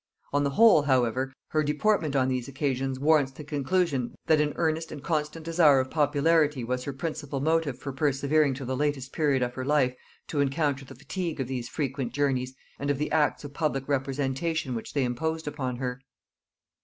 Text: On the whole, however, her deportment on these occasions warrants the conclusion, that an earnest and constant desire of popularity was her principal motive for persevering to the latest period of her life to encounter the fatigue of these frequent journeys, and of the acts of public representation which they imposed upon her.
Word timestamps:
On 0.33 0.43
the 0.43 0.49
whole, 0.49 0.81
however, 0.81 1.31
her 1.49 1.61
deportment 1.61 2.15
on 2.15 2.27
these 2.27 2.47
occasions 2.47 2.99
warrants 2.99 3.31
the 3.33 3.43
conclusion, 3.43 4.15
that 4.25 4.41
an 4.41 4.53
earnest 4.55 4.91
and 4.91 5.03
constant 5.03 5.45
desire 5.45 5.79
of 5.79 5.91
popularity 5.91 6.63
was 6.63 6.85
her 6.85 6.91
principal 6.91 7.39
motive 7.39 7.77
for 7.77 7.91
persevering 7.91 8.55
to 8.55 8.65
the 8.65 8.75
latest 8.75 9.13
period 9.13 9.43
of 9.43 9.53
her 9.53 9.63
life 9.63 9.93
to 10.29 10.39
encounter 10.39 10.85
the 10.85 10.95
fatigue 10.95 11.39
of 11.39 11.47
these 11.47 11.69
frequent 11.69 12.13
journeys, 12.13 12.55
and 12.79 12.89
of 12.89 12.97
the 12.97 13.11
acts 13.11 13.43
of 13.43 13.53
public 13.53 13.87
representation 13.87 14.73
which 14.73 14.93
they 14.95 15.03
imposed 15.03 15.47
upon 15.47 15.75
her. 15.75 16.01